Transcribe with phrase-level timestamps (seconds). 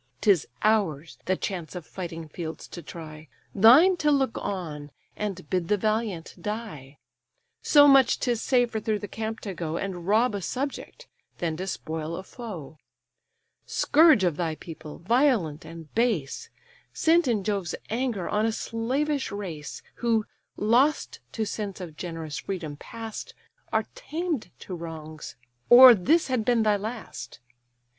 [0.21, 5.67] 'Tis ours, the chance of fighting fields to try; Thine to look on, and bid
[5.67, 6.97] the valiant die:
[7.61, 12.15] So much 'tis safer through the camp to go, And rob a subject, than despoil
[12.15, 12.79] a foe.
[13.67, 16.49] Scourge of thy people, violent and base!
[16.93, 20.25] Sent in Jove's anger on a slavish race; Who,
[20.57, 23.35] lost to sense of generous freedom past,
[23.71, 27.39] Are tamed to wrongs;—or this had been thy last.